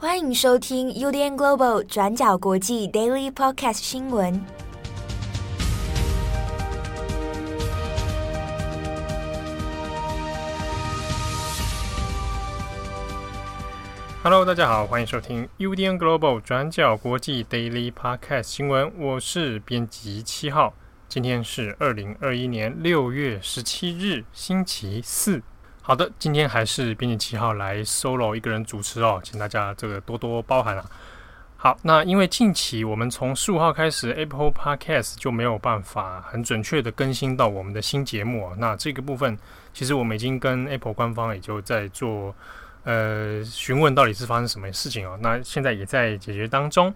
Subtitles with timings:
[0.00, 4.40] 欢迎收听 UDN Global 转角国际 Daily Podcast 新闻。
[14.22, 18.92] Hello，大家好，欢迎收听 UDN Global 转角国际 Daily Podcast 新闻。
[18.96, 20.74] 我是编辑七号，
[21.08, 25.42] 今天是二零二一年六月十七日，星期四。
[25.88, 30.84] 好的，今天还是编辑七号来 solo 一个人主持哦，请大家这个多多包涵啊。
[31.56, 38.54] 好，那因为近期我们从十五号开始 Apple Podcast 就没有办法很准确的更新到我们的新节目啊。
[38.58, 39.34] 那这个部分
[39.72, 42.34] 其实我们已经跟 Apple 官方也就在做
[42.84, 45.18] 呃询问到底是发生什么事情哦。
[45.22, 46.94] 那现在也在解决当中。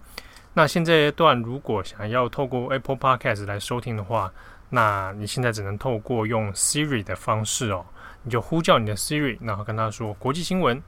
[0.53, 4.31] 那现在段如果想要透过 Apple Podcast 来收听的话，
[4.69, 7.83] 那你现在只能透过用 Siri 的方式哦。
[8.23, 10.81] 你就呼叫你的 Siri，然后跟他说国际新闻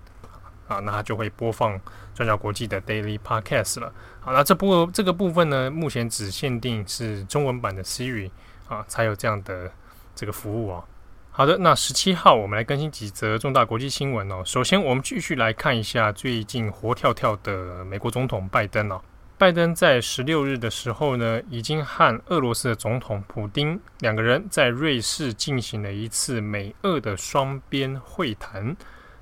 [0.68, 1.80] 啊，那他就会播放
[2.14, 3.94] 转角国际的 Daily Podcast 了。
[4.20, 8.32] 好，那这部这个部分呢，目前只限定是中文版的 Siri
[8.68, 9.72] 啊，才有这样的
[10.16, 10.84] 这个服务哦。
[11.30, 14.42] 好的，那十七号我们来更新几则重大国际新闻哦。
[14.46, 19.02] 首先，我们继续来看一下最近活跳跳的美国总统拜登哦。
[19.38, 28.74] 拜登在十六日的时候呢，已经和俄罗斯的总统普丁两个人在瑞士进行了一次美俄的双边会谈。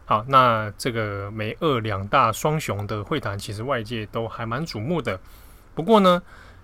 [0.06, 5.20] 好，那这个美俄两大双雄的会谈，其实外界都还蛮瞩目的。
[5.74, 6.22] 不过呢，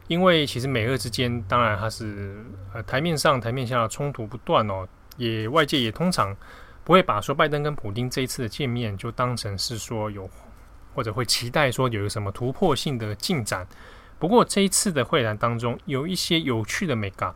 [0.08, 6.38] 因为其实美俄之间，当然它是呃台面上、台面下的冲突不断哦，也外界也通常
[6.84, 10.30] 不会把说拜登跟普丁这一次的见面就当成是说有。
[10.94, 13.68] 或者会期待说有个什么突破性的进展。
[14.18, 17.34] 不过这一次的会谈当中有一些有趣的美感，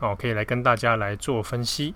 [0.00, 1.94] 哦，可以来跟大家来做分析。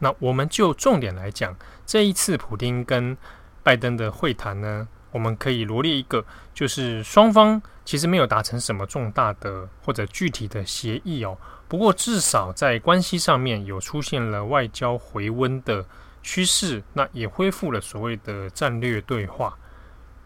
[0.00, 3.16] 那我们就重点来讲这一次普丁跟
[3.62, 11.36] 拜登的会谈呢，我们可以罗列一个，就是双方其实没有达成什么重大的或者具体的协议哦。
[11.68, 15.84] 不过至少在关系上面有出现了外交回温的
[16.22, 19.56] 趋势，那也恢复了所谓的战略对话。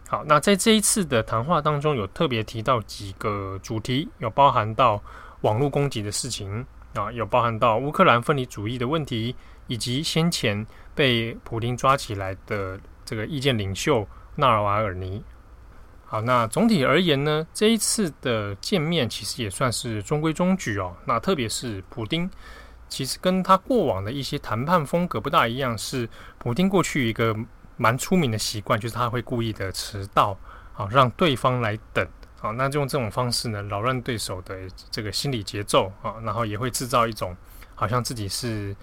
[0.07, 5.01] 好，那在这一次的谈话当中，有特别提到几个主题，有包含到
[5.41, 9.35] 网络攻击的事情啊，有包含到乌克兰分离主义的问题，
[9.65, 15.23] 以及先前被普丁抓起来的这个意见领袖纳瓦尔尼。
[16.05, 20.95] 好，那总体而言呢，这一次的见面其实也算是中规中矩哦。
[21.05, 22.29] 那特别是普丁，
[22.87, 27.35] 其实跟他过往的一些谈判风格不大一样，是普丁过去一个。
[27.77, 30.37] 蛮出名的习惯就是他会故意的迟到，
[30.73, 32.07] 好让对方来等，
[32.39, 34.55] 好，那就用这种方式呢扰乱对手的
[34.89, 37.35] 这个心理节奏啊，然后也会制造一种
[37.73, 38.75] 好像自己是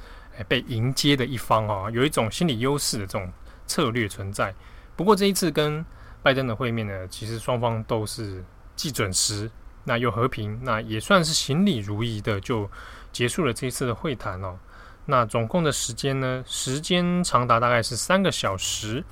[0.47, 3.32] 被迎接的一方啊，有一种心理优势的这种
[3.66, 4.54] 策略存在。
[4.94, 5.84] 不过这一次跟
[6.22, 8.44] 拜登的会面呢，其实双方都是
[8.76, 9.50] 既准时，
[9.84, 12.70] 那又和平，那也算是行礼如仪的就
[13.10, 14.59] 结束了这一次的会谈哦。
[15.05, 16.45] 那总共的时间呢？
[16.47, 19.05] 时间长达大概是三个小时，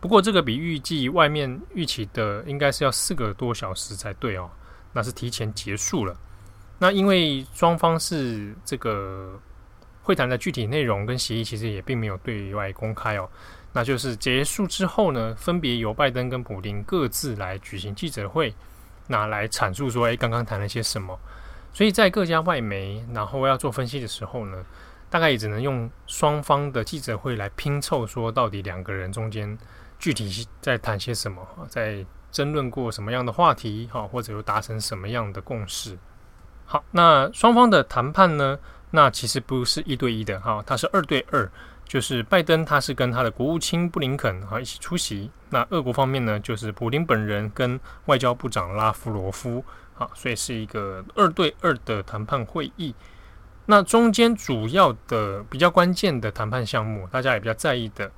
[0.00, 4.50] 不过这个比预计外面预期的应该是要四个多小时才对哦。
[4.92, 6.16] 那是提前结束了。
[6.78, 9.38] 那因为双方是这个
[10.02, 13.28] 会谈的具体内容跟协议，其实也并没有对外公开哦。
[13.72, 18.54] 那就是结束之后呢，分别由拜登跟普京各自来举行记者会，
[19.06, 21.18] 那来阐述说，哎，刚刚谈了些什么。
[21.72, 24.64] 所以在各家外媒然后要做分析的时候呢，
[25.10, 29.56] 大概也只能用双方的记者会来拼凑，说到底两个人中间
[29.98, 35.98] 具体在谈些什么，在争论过什么样的话题，哈，或者又达成什么样的共识。
[36.66, 38.58] 好，那双方的谈判呢？
[38.90, 41.50] 那其实不是一对一的，哈，它是二对二，
[41.84, 49.64] 就是拜登他是跟他的国务卿布林肯哈一起出席，那俄国方面呢，就是普林本人跟外交部长拉夫罗夫，
[49.98, 52.94] 啊，所以是一个二对二的谈判会议。
[53.70, 58.10] 那中间主要的比较关键的谈判项目，大家也比较在意的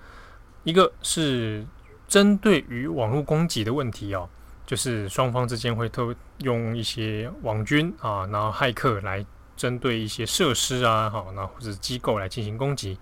[0.62, 1.66] 一个是
[2.06, 4.28] 针对于网络攻击的问题哦，
[4.64, 9.26] 就是双方之间会特用一些网军啊，然后骇客来
[9.56, 12.96] 针对一些设施啊，好，那或者机构来进行攻击。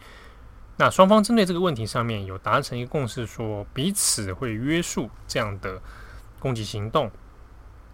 [0.78, 5.78] 那双方针对这个问题上面有达成一个共识，说彼此会约束这样的
[6.38, 7.10] 攻击行动。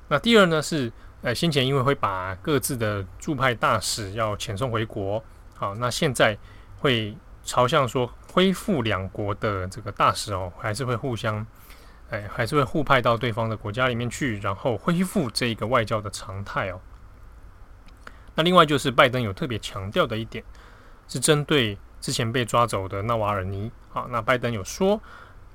[0.06, 0.92] 那第二呢是。
[1.24, 5.24] 呃，先前因为会把各自的驻派大使要遣送回国，
[5.54, 6.36] 好，那现在
[6.80, 11.44] 会朝向说恢复两国的这个大使哦，还是会互相，
[12.10, 16.78] 哎，还是会互派到对方的国家里面去，然后恢复这个外交的常态哦。
[18.34, 20.44] 那另外就是拜登有特别强调的一点，
[21.08, 25.00] 是针对之前被抓走的纳瓦尔尼，好，那拜登有说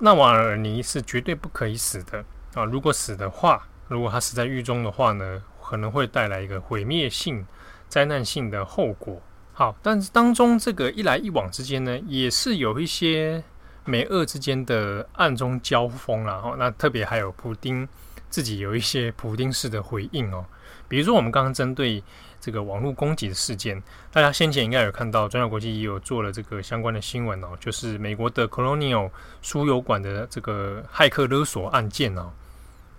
[0.00, 2.24] 纳瓦尔尼是绝对不可以死的。
[2.54, 5.40] 啊，如果死的话，如果他死在狱中的话呢，
[5.70, 7.46] 可能会带来一个毁灭性、
[7.88, 9.22] 灾难性的后果。
[9.52, 13.44] 好，但是当中这个一来一往之间呢，也是有一些
[13.84, 16.38] 美俄之间的暗中交锋啦。
[16.38, 17.88] 哈，那特别还有普丁
[18.28, 20.44] 自己有一些普丁式的回应哦，
[20.88, 22.02] 比如说我们刚刚针对
[22.40, 23.80] 这个网络攻击的事件，
[24.10, 32.32] 大家先前应该有看到，中央国际也有做了这个相关的新闻哦，就是美国的 Colonial 输油管的这个骇客勒索案件哦。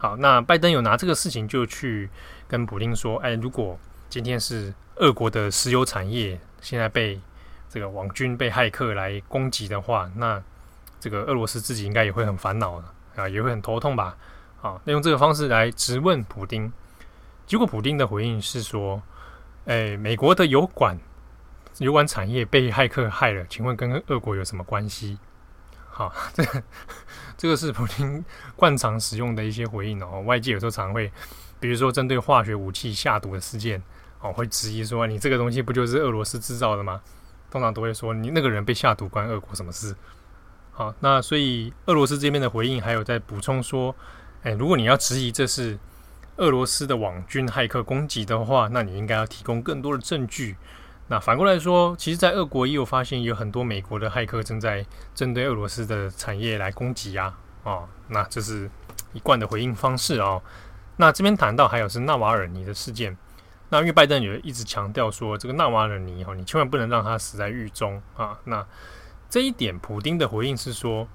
[0.01, 2.09] 好，那拜登有拿这个事情就去
[2.47, 3.77] 跟普丁说，哎，如果
[4.09, 7.21] 今天是俄国的石油产业现在被
[7.69, 10.41] 这个网军被骇客来攻击的话，那
[10.99, 12.81] 这个俄罗斯自己应该也会很烦恼
[13.15, 14.17] 啊，也会很头痛吧？
[14.59, 16.73] 好，那用这个方式来质问普丁，
[17.45, 18.99] 结果普丁的回应是说，
[19.65, 20.97] 哎，美国的油管
[21.77, 25.19] 油管产业被骇客害了，请问跟俄国有什么关系？
[25.91, 26.63] 好， 这个
[27.37, 30.21] 这个是普丁惯常使用的一些回应哦。
[30.21, 31.11] 外界有时候常会，
[31.59, 33.81] 比如说针对化学武器下毒的事件。
[34.23, 37.01] 哦，会质疑说，你这个东西不就是俄罗斯制造的吗？
[37.49, 39.95] 通常都会说，你那个人被下毒关俄国什么事？
[40.71, 43.95] 好，那所以俄罗斯这边的回应还有在补充说，
[44.43, 45.75] 哎，如果你要质疑这是
[46.37, 50.55] 俄罗斯的网军骇客攻击的话，那你应该要提供更多的证据。
[51.11, 57.37] 那反过来说，其实，在俄国也有发现有很多美国的骇客正在针对俄罗斯的产业来攻击啊。
[57.63, 58.71] 哦，那这是
[59.11, 60.41] 一贯的回应方式哦。
[60.95, 63.17] 那这边谈到还有是纳瓦尔尼的事件。
[63.67, 68.39] 那因为拜登也一直强调说，这个纳瓦尔尼哈，你千万不能让他死在狱中啊。
[68.45, 68.65] 那
[69.29, 71.09] 这一点，普丁的回应是说，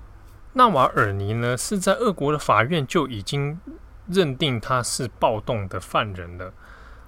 [0.52, 3.58] 纳瓦尔尼呢是在俄国的法院就已经
[4.08, 6.52] 认定他是暴动的犯人了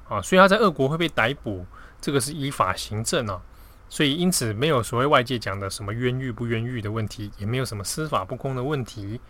[0.08, 1.67] 啊，所以他在俄国会被逮捕，
[2.00, 3.40] 这个是依法行政啊。
[3.88, 9.20] 所以因此没有所谓外界讲的什么冤狱不冤狱的问题，也没有什么司法不公的问题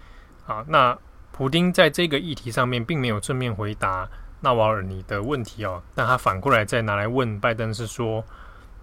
[0.46, 0.64] 啊。
[0.68, 0.98] 那
[1.30, 4.08] 普丁在这个议题上面并没有正面回答。
[4.40, 8.24] 纳瓦尔尼的问题哦，但他反过来再拿来问拜登是说，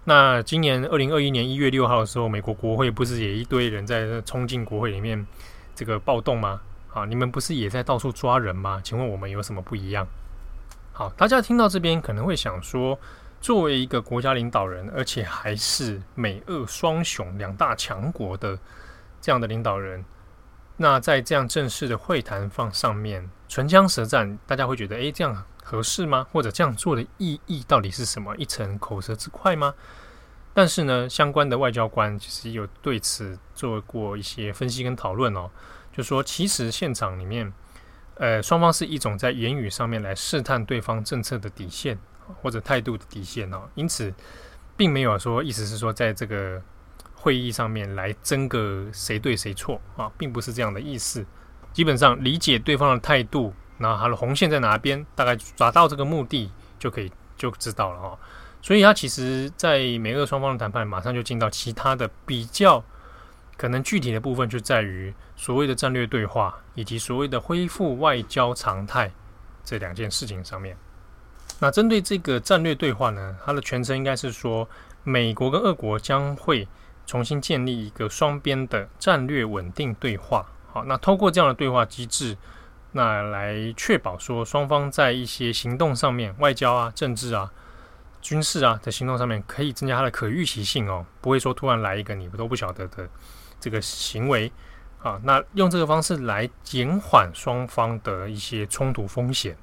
[0.04, 5.26] 那今年二零二一年一月六号的时候，美国国会不是也一堆人在冲进国会里面
[5.74, 6.60] 这个暴动吗？
[6.92, 8.82] 啊，你们不是也在到处抓人吗？
[8.84, 10.06] 请问我们有什么不一样？
[10.92, 12.98] 好，大家听到这边可能会想说，
[13.46, 18.58] 作为一个国家领导人，而且还是美俄双雄两大强国的
[19.20, 20.04] 这样的领导人。
[20.78, 26.26] 那在这样正式的会谈放上面，唇枪舌战，大家会觉得，诶，这样合适吗？
[26.32, 28.34] 或者这样做的意义到底是什么？
[28.36, 29.72] 一层口舌之快吗？
[30.52, 35.48] 但是呢，相关的外交官其实有对此做过一些分析跟讨论哦，
[35.92, 37.52] 就说其实现场里面，
[38.16, 41.96] 呃，双方是一种在言语上面来试探对方政策的底线
[42.40, 44.12] 或者态度的底线哦，因此
[44.76, 46.62] 并没有说，意思是说在这个。
[47.18, 51.26] 会议上面来争个谁对谁错啊，并不是这样的意思。
[51.72, 58.18] 基本上理解对方的态度，那他的红线在哪边，大概抓到这个目的就可以就知道了哈。
[58.62, 62.84] 所以他其实，在美俄双方的谈判，马上就进到其他的比较
[63.56, 69.10] 可能具体的部分，就在于所谓的战略对话以及所谓的恢复外交常态
[69.64, 70.76] 这两件事情上面。
[71.60, 74.68] 那针对这个战略对话呢，它的全称应该是说，
[75.04, 76.66] 美国跟俄国将会。
[77.08, 82.36] 重新建立一个双边的战略稳定对话，好，那透过这样的对话机制，
[82.90, 87.48] 那来确保说双方在一些行动上面，外交啊、政治啊、
[88.20, 93.08] 军事啊的行动上面，可以增加它的可预期性哦，不会说突然来一个你们都不晓得的
[93.60, 94.50] 这个行为，
[95.00, 99.56] 啊，那用这个方式来减缓双方的一些冲突风险。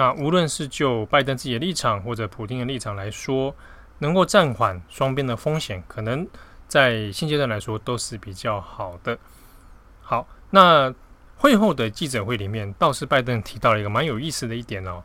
[0.00, 3.54] 那无论是就拜登自己的立场或者普京的立场来说，
[3.98, 6.26] 能够暂缓双边的风险，可能。
[6.66, 9.18] 在现阶段来说都是比较好的。
[10.00, 10.94] 好，那
[11.36, 15.02] 会后的记者会里面，倒是拜登提到了一个蛮有意思的一点哦，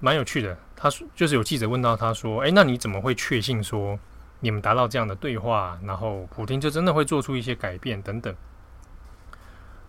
[0.00, 0.54] 蛮有趣的。
[0.76, 3.98] 他说，就是有记者问到他说：“诶，那你怎么会确信说
[4.40, 8.34] 你们达到这样的对话，然后普京就真的会做出一些改变等等？”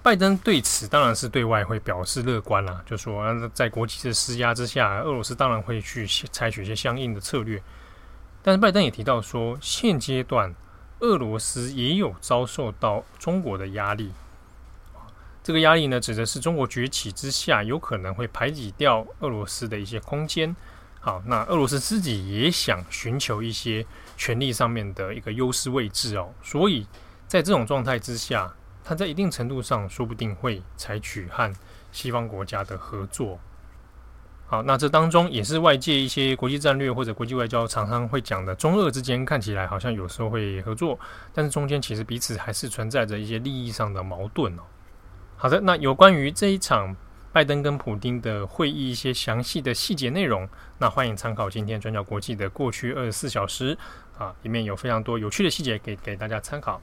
[0.05, 7.59] 拜登对此当然是对外会表示乐观啦，就说在国际的施压之下，俄罗斯当然会去采取一些相应的策略。
[8.43, 10.53] 但是拜登也提到说，现阶段。
[10.99, 14.11] 俄罗斯也有遭受到中国的压力，
[15.43, 20.55] 这个压力呢，指的是中国崛起之下，有可能会排挤掉俄罗斯的一些空间。
[21.01, 23.85] 好，那俄罗斯自己也想寻求一些
[24.15, 26.87] 权力上面的一个优势位置哦，所以
[27.27, 28.51] 在这种状态之下，
[28.85, 31.51] 他在一定程度上说不定会采取和
[31.91, 33.39] 西方国家的合作。
[34.47, 40.99] 好，那这当中也是外界一些国际战略或者国际外交常常会讲的，中俄之间看起来好像有时候会合作，
[41.33, 44.61] 但是中间其实彼此还是存在着一些利益上的矛盾哦。
[45.35, 46.95] 好的，那有关于这一场
[47.33, 53.75] 拜登跟普丁的会议一些详细的细节内容，那欢迎参考今天转角国际的过去二十四小时
[54.15, 56.79] 啊，里面有非常多有趣的细节给给大家参考。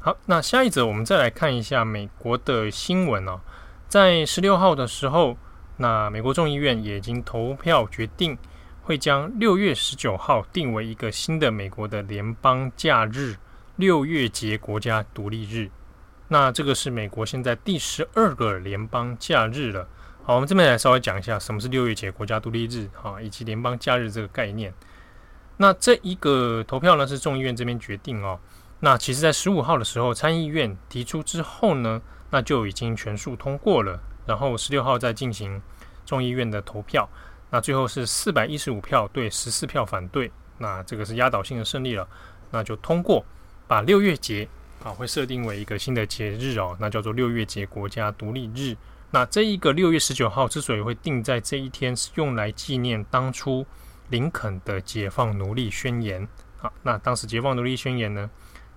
[0.00, 3.40] 好，那下一则我们再来看一下美国的新闻哦，
[3.88, 5.36] 在十六号的时候，
[5.78, 8.38] 那美国众议院也已经投票决定，
[8.82, 13.34] 会将六月十九号定为一个新的美国的联邦假日——
[13.74, 15.68] 六月节国家独立日。
[16.28, 19.88] 那这个是美国现在第十二个联邦假日了。
[20.22, 24.72] 好，我们这边来稍微讲一下什么是六月节国家独立日啊，以及联邦假日这个概念。
[25.56, 28.38] 那这一个投票呢，是众议院这边决定哦。
[28.80, 34.00] 那其实，在十五号的时候，参议院提出之后呢，那就已经全数通过了。
[34.24, 35.60] 然后十六号再进行
[36.04, 37.08] 众议院的投票，
[37.50, 42.06] 那最后是四百一十五票对十四票反对，那这个是压倒性的胜利了，
[42.50, 43.24] 那就通过
[43.66, 44.46] 把六月节
[44.84, 48.76] 啊会设定为一个新的节日哦，那叫做六月节国家独立日。
[49.10, 53.66] 那这一个六月十九号之所以会定在这一天，是用来纪念当初
[54.10, 56.28] 林肯的解放奴隶宣言。
[56.58, 58.28] 好，那当时解放奴隶宣言呢？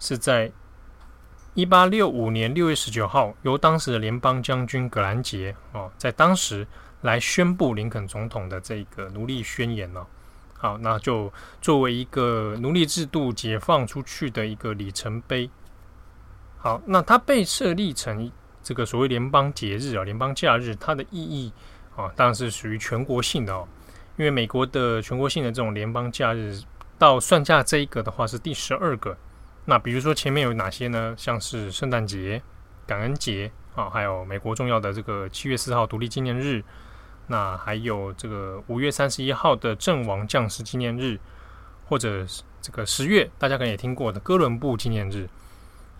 [0.02, 0.52] 是在
[1.54, 6.66] 一八六五年六月十九号，由当时的联邦将军葛兰杰哦，在当时
[7.02, 10.08] 来宣布林肯总统的这个奴隶宣言哦。
[10.58, 11.32] 好，那就
[11.62, 15.48] 作为一个奴隶制度解放出去的一个里程碑。
[16.58, 18.32] 好，那它被设立成
[18.64, 21.54] 这个所谓联邦节日啊，联邦假日，它的意义
[21.96, 23.68] 啊，当然是属于全国性的哦。
[24.18, 26.60] 因为美国的全国性的这种联邦假日，
[26.98, 29.16] 到算下这一个的话，是第十二个。
[29.72, 31.16] 那比如说前面有哪些呢？
[31.16, 32.42] 像是圣诞节、
[32.86, 36.62] 感恩节啊，还有美国重要的这个七月四号独立纪念日，
[37.28, 41.18] 那还有这个五月三十一号的阵亡将士纪念日，
[41.88, 45.30] 或者是这个十月大家可能也听过的哥伦布纪念日。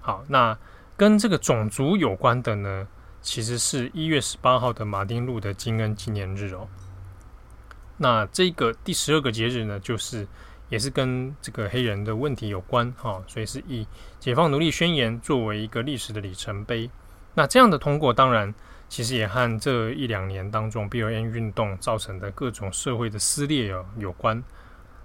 [0.02, 0.58] 好，那
[0.98, 2.86] 跟这个种族有关的呢，
[3.22, 6.68] 其实是一月十八号的马丁路德金恩纪念日哦。
[7.96, 10.28] 那这个第十二个节日呢，就是。
[10.72, 13.86] 也是跟这个黑人的问题有关哈，所以是以
[14.22, 16.90] 解放奴隶宣言作为一个历史的里程碑。
[17.34, 18.56] 那这样的通过，当然
[18.88, 24.42] 其实也和这一两年当中 BLM 运动造成的各种社会的撕裂哦有关。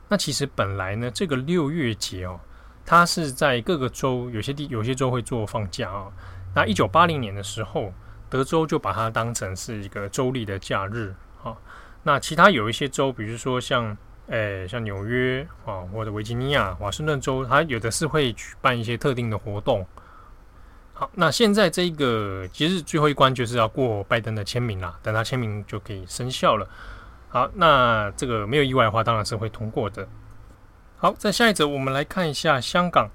[0.08, 2.38] 那其实本来呢，这个六月节哦，
[2.84, 6.06] 它是在各个州有些地有些州会做放假啊。
[6.54, 7.92] 那一九八零年的时候，
[8.30, 11.56] 德州就把它当成是一个州立的假日啊。
[12.04, 13.96] 那其他有一些州，比如说像。
[14.28, 19.86] 诶，像纽约啊，或者维吉尼亚、华盛顿州，它有的是会举办一些特定的活动。
[20.92, 26.68] 好，那现在这个节日最后一关就是要过拜登的签名啦，等他签名就可以生效了。
[27.28, 30.08] 好，那这个没有意外的话，当然是会通过的。
[30.96, 33.08] 好，在下一则，我们来看一下香港。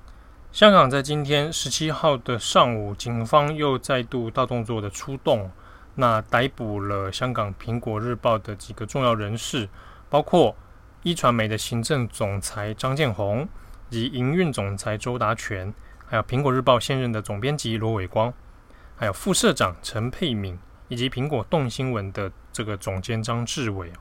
[0.53, 5.51] 香港在今天十七号的上午，警方又再度大动作的出动，
[5.95, 9.67] 那逮捕了香港苹果日报的几个重要人士，
[10.09, 10.55] 包括。
[11.03, 13.47] 一传媒的行政总裁张建宏，
[13.89, 15.73] 及营运总裁周达全，
[16.05, 18.31] 还有苹果日报现任的总编辑罗伟光，
[18.95, 23.91] 还有副社长陈佩敏，以及苹果动新闻的这个总监张志伟。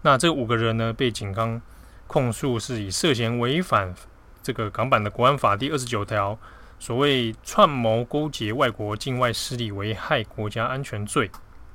[0.00, 1.60] 那这五个人呢，被警方
[2.06, 3.94] 控诉是以涉嫌违反
[4.42, 6.38] 这个港版的国安法第二十九条，
[6.78, 11.30] 所谓串谋勾结外国境外势力危害国家安全罪。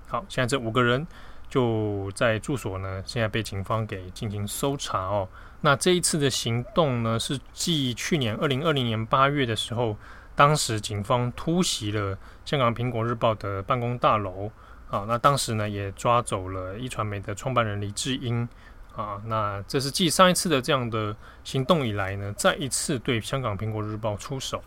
[0.08, 1.06] 好，现在这五个人。
[1.50, 5.28] 就在住所呢，现在被警方给进行搜查哦。
[5.62, 9.96] 那这一次的行动呢，是继去年二零二零年八月的时候，
[10.36, 14.52] 当时警方突袭了香港苹果日报的办公大楼
[14.90, 15.06] 啊。
[15.08, 18.48] 那当时呢，也抓走了一传媒的创办人李智英
[18.96, 19.22] 啊。
[19.26, 24.62] 那这是继上一次的这样的行动以来呢，再一次对香港苹果日报出手。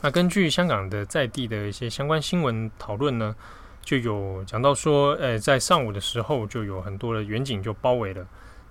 [0.00, 3.36] 那根据香港的在地的一些相关新闻讨论呢。
[3.82, 8.24] 就有讲到说，诶，在上午的时候，就有很多的远景就包围了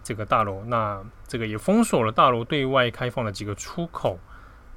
[0.03, 4.17] 这个大楼，那这个也封锁了大楼对外开放的几个出口。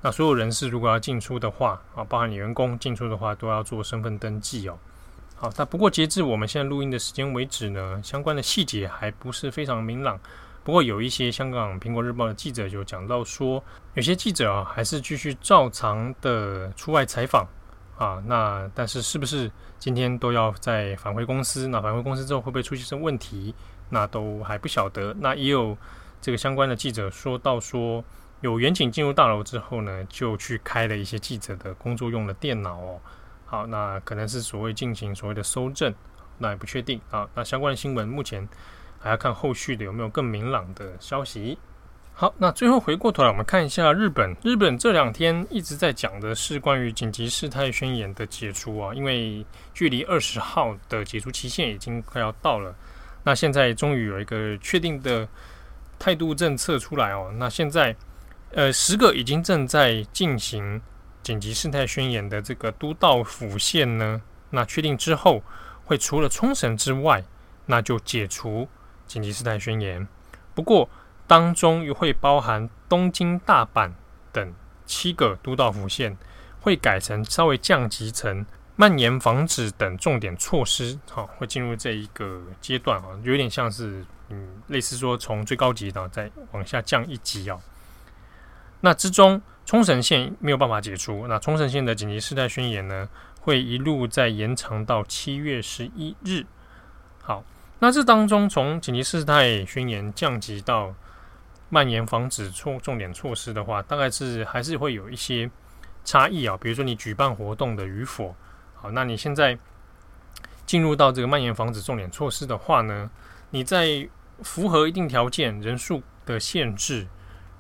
[0.03, 4.77] 那所有人士如果要进出的话，啊，包含你员工进出的话，都要做身份登记哦。
[5.37, 10.19] 好，那不过截至我们现在录音的时间为止呢，相关的细节还不是非常明朗。
[10.63, 13.63] 不过有一些香港苹果日报的记者就讲到说，
[13.95, 17.47] 有些记者啊，还是继续照常的出外采访。
[17.97, 21.69] 啊，那但是是不是今天都要再返回公司？
[21.69, 23.55] 那返回公司之后会不会出现什么问题？
[23.91, 25.15] 那都还不晓得。
[25.21, 25.77] 那也有
[26.21, 28.03] 这个相关的记者说到说，
[28.41, 33.01] 有远景进入大楼之后呢，就去开了一些记者的工作用的电脑哦。
[33.47, 35.95] 好，那可能是所谓进行所谓的搜证，
[36.39, 37.29] 那也不确定啊。
[37.35, 38.49] 那相关的新闻目前
[38.99, 41.59] 还要看后续的有没有更明朗的消息。
[42.17, 44.37] 好，那最后回过头来，我们看一下日本。
[44.45, 49.45] 日本这两天一直在讲的是关于紧急事态宣言的解除啊，因为
[49.75, 52.73] 距离二十号的解除期限已经快要到了。
[53.25, 55.27] 那现在终于有一个确定的
[55.99, 57.35] 态度政策出来哦。
[57.37, 57.97] 那现在，
[58.53, 60.81] 呃，十个已经正在进行
[61.21, 65.43] 紧急事态宣言的这个都道府县呢，那确定之后，
[65.85, 67.25] 会除了冲绳之外，
[67.67, 68.69] 那就解除
[69.05, 70.07] 紧急事态宣言。
[70.55, 70.89] 不过，
[71.27, 73.91] 当中又会包含东京、大阪
[74.33, 74.55] 等
[74.85, 76.17] 七个都道府县，
[76.61, 78.45] 会改成稍微降级成
[78.77, 87.59] 蔓延防止等重点措施，好，会进入这一个阶段啊，有点像是嗯，类似说从最高级的再往下降一级啊。
[88.81, 93.09] 那之中，冲绳县没有办法解除，那冲绳县的紧急事态宣言呢，
[93.41, 96.45] 会一路再延长到七月十一日。
[97.23, 97.43] 好，
[97.79, 100.95] 那这当中从紧急事态宣言降级到
[101.71, 105.51] 蔓延防止措重点措施的话，大概是还是会有一些
[106.05, 106.57] 差异啊。
[106.61, 108.35] 比如说你举办活动的与否，
[108.75, 109.59] 好，那你现在
[110.67, 113.11] 进入到这个蔓延防止重点措施的话呢，
[113.51, 114.09] 你在
[114.43, 117.07] 符合一定条件、人数的限制，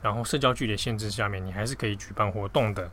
[0.02, 2.90] 然后社交距离限制下面，你还是可以举办活动的。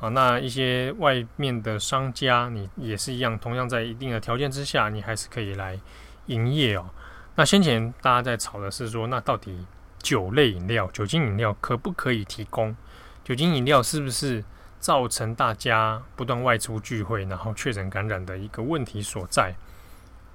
[0.00, 5.78] 啊，那一些外面的商家，你也是一样，同样在一定的条件之下，你还是可以来
[6.26, 6.88] 营业哦。
[7.34, 9.66] 那先前大家在吵的是说，那到底？
[10.08, 12.74] 酒类饮料、酒精饮料可不可以提供？
[13.22, 14.42] 酒精饮料是不是
[14.78, 19.54] 造成大家不断外出聚会，然后确诊感染的一个问题所在？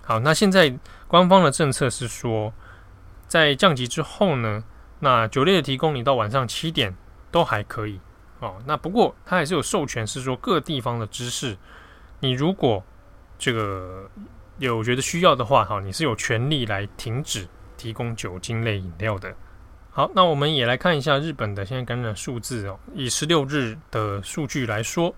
[0.04, 0.78] 好，那现在
[1.08, 2.54] 官方的政策是说，
[3.28, 4.64] 在降级之后呢，
[5.00, 6.96] 那酒类的提供，你到晚上七点
[7.32, 8.00] 都还可以
[8.42, 8.62] 哦。
[8.68, 11.58] 那不过它还是有授权，是说各地方的知事，
[12.20, 12.84] 你如果
[13.40, 14.08] 这个
[14.60, 19.34] 有觉得需要的话，哈，你是有权利来停止提供酒精类饮料的。
[19.96, 22.80] 好，那我们也来看一下日本的现在感染数字哦。
[22.96, 25.14] 以十六日的数据来说，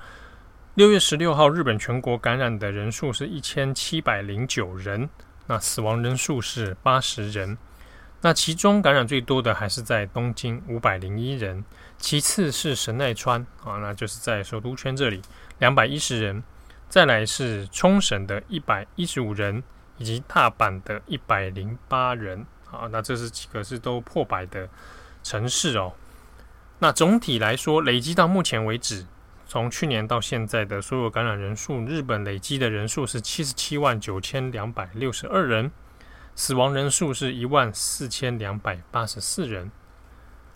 [0.73, 5.09] 六月十六号日本全国感染的人数是一千七百零九人，
[5.47, 7.57] 那死亡人数是八十人。
[8.19, 11.63] 那其中感染最多的还是在东京五百零一人，
[11.97, 15.21] 其次是神奈川啊，那就是在首都圈这里
[15.59, 16.43] 两百一十人，
[16.89, 19.63] 再来是冲绳的一百一十五人，
[19.97, 22.45] 以及大阪的一百零八人。
[22.75, 24.69] 啊，那这是几个是都破百的
[25.23, 25.93] 城市哦。
[26.79, 29.05] 那总体来说，累积到目前为止，
[29.47, 35.71] 从去年到现在的所有感染人数，日本累积的人数是七十七万九千两百六十二人，
[36.35, 39.71] 死亡人数是一万四千两百八十四人。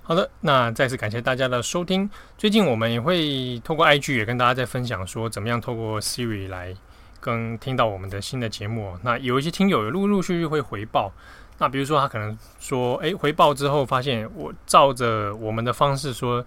[0.03, 2.10] 好的，那再次感谢大家的收听。
[2.38, 6.75] 最近我们也会透过 IG 也跟大家在分享说，怎么样透过 Siri 来
[7.21, 8.97] 跟听到我们的新的节目。
[9.03, 11.13] 那有一些听友也陆陆续续会回报。
[11.60, 16.43] 那比如说，他可能说，诶，回报之后发现我照着我们的方式说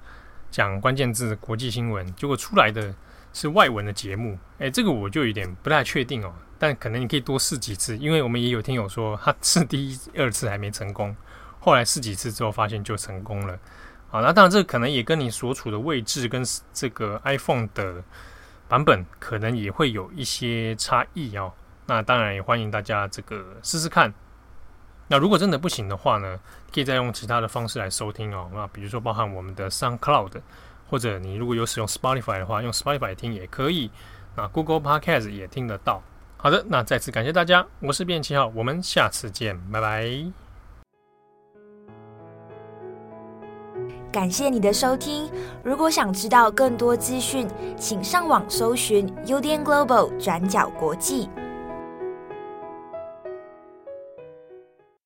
[0.51, 2.95] 讲关键字国际新闻，结果出来的
[3.33, 6.33] 是外文的节目，诶，这个我就有点不太确定哦。
[6.59, 11.15] 但可能你可以多试几次，因为我们也有听友说他试第一、二次还没成功，
[11.61, 13.59] 后来试几次之后发现就成功了。
[14.09, 18.03] 好，那当然这可能也跟你所处的位置跟这个 iPhone 的
[18.69, 21.53] 版本可能也会有一些差异哦。
[21.87, 24.15] 那当然也欢迎大家这个试试看。
[25.13, 26.41] 那如果真的不行的话呢，
[26.73, 28.51] 可以再用其他的方式来收听哦。
[28.55, 30.41] 那比如说包含我们的 SoundCloud，
[30.89, 33.91] 或者你如果有使用 Spotify 的话，用 Spotify 听也可以。
[34.35, 36.03] 那 Google Podcast 也听得到。
[36.39, 40.11] 好的，那再次感谢大家，我是变七号，我们下次见，拜拜。
[44.11, 45.31] 感谢你的收听。
[45.63, 47.47] 如果想知道更多资讯，
[47.77, 51.29] 请上网搜寻 UDN Global 转角国际。